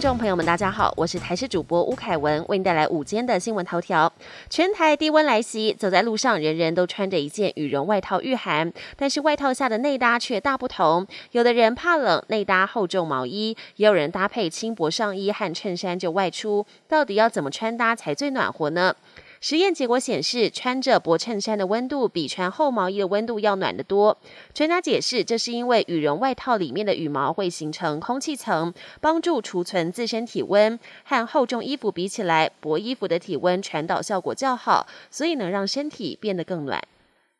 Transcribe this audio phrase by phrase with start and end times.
[0.00, 4.12] 众朋友们，大家好，我是台视主播吴凯文，为您带来午间的新闻头条。
[4.48, 11.06] 全台低温来袭，走在路上，人人都穿着一件羽绒外套御寒，但是外套下的内搭却大不同。
[11.32, 16.64] 有的人怕冷，内搭厚重毛衣；也有人搭配轻薄上衣和衬衫就外出。
[16.86, 18.94] 到底要怎么穿搭才最暖和呢？
[19.40, 24.18] 实验结果显示，穿着薄衬衫的温度比穿厚毛衣的温度要暖得多。
[24.52, 30.78] 专家解释，这是因为羽绒外套里面的羽毛会形成空气层，帮助储存自身体温。
[31.04, 36.82] 和厚重衣服比起来，薄衣服的体温传导效果较好，所以能让身体变得更暖。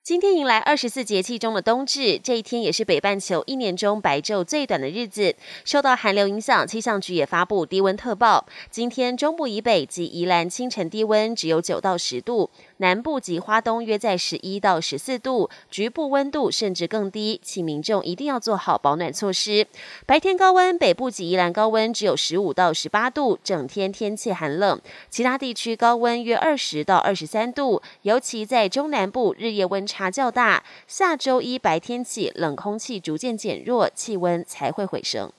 [0.09, 5.35] 今天迎来二十四节气中的冬至，这一天也是北半球一年中白昼最短的日子。
[5.67, 8.47] 受到寒流影响，气象局也发布低温特报。
[8.71, 12.49] 今天中部以北及宜兰清晨低温只有九到十度。
[12.79, 19.67] 南部及花东约在十一到十四度，局部温度甚至更低，请民众一定要做好保暖措施。
[20.07, 24.81] 白天高温，北部及宜兰高温只有十五到十八度，整天天气寒冷。
[25.11, 30.63] 其他地区高温约二十到二十三度，尤其在中南部日夜温差差较大。
[30.87, 35.33] 下周一白天起，冷空气逐渐减弱，气温才会回升。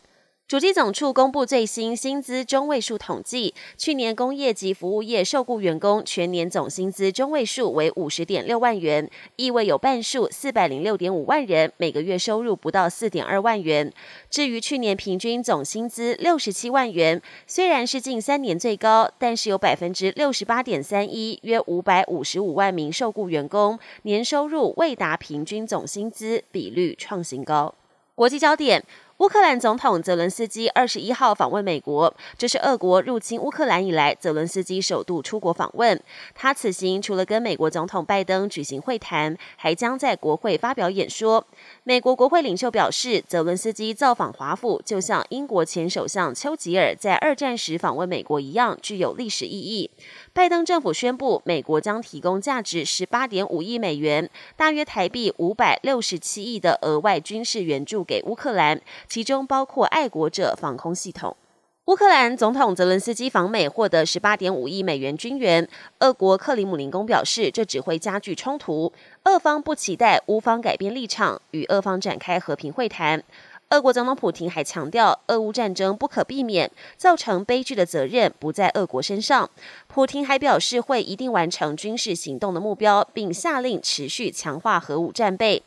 [0.49, 13.93] 主机总处公布最新薪资中位数统计，去年工业及服务业受雇员工全年总薪资中位数为五十点六万元，意味有半数四百零六点五万人每个月收入不到四点二万元。
[14.31, 27.75] 至于去年平均总薪资六十七万元，虽然是近三年最高，但是有百分之六十八点三一，约五百五十五万名受雇员工年收入未达平均总薪资，比率创新高。
[28.15, 28.83] 国际焦点。
[29.19, 36.01] 乌克兰总统泽伦斯基二十一号访问美国，这是俄国入侵乌克兰以来，泽伦斯基首度出国访问。
[36.33, 41.45] 他此行除了跟美国总统拜登举行会谈，还将在国会发表演说。
[41.83, 49.91] 美国国会领袖表示，泽伦斯基造访华府，就像英国前首相丘吉尔在二战时访问美国一样，具有历史意义。
[50.31, 58.79] 拜登政府宣布，美国将提供价值十八点五亿美元（大约台币五百六十七亿）的额外军事援助给乌克兰，
[59.09, 61.35] 其中包括爱国者防空系统。
[61.85, 65.67] 乌克兰总统泽伦斯基访美获得十八点五亿美元军援。
[66.01, 68.93] 俄国克里姆林宫表示，这只会加剧冲突。
[69.23, 73.23] 俄方不期待乌方改变立场，与俄方展开和平会谈。
[73.71, 79.49] 俄国总统普京还强调，俄乌战争不可避免，造成悲剧的责任不在俄国身上。
[79.87, 85.63] 普京还表示，会一定完成军事行动的目标，并下令持续强化核武战备。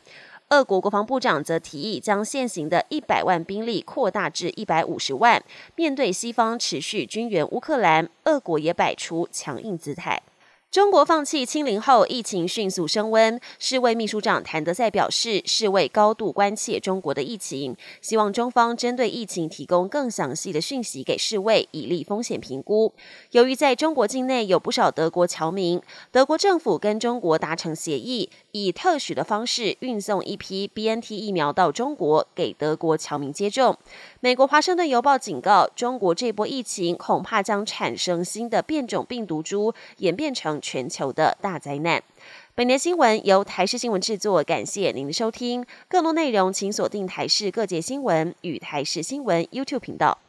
[0.53, 5.43] 俄国国防部长则提议将现行的一百万兵力扩大至一百五十万。
[5.75, 10.21] 面对西方持续军援乌克兰，俄国也摆出强硬姿态。
[10.69, 13.39] 中国放弃清零后，疫情迅速升温。
[13.59, 22.91] 世卫秘书长谭德赛表示，世卫高度关切中国的疫情，希望中方针对疫情提供更详细的讯息给世卫，以利风险评估。
[23.33, 25.79] 由于在中国境内有不少德国侨民，
[26.11, 33.75] 德国政府跟中国达成协议，以特许的方式运送一批 BNT 疫苗到中国，给德国侨民接种。
[34.19, 42.03] 美国《华盛顿邮报》警告，中国这波疫情恐怕将产生新的变种病毒株，演变成全球的大灾难。
[42.53, 45.65] 本年新闻由台视新闻制作，感谢您的收听。
[45.87, 50.19] 更多内容请锁定台视各界新闻与台视新闻 YouTube 频道。